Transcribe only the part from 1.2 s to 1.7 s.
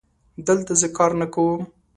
نه کوم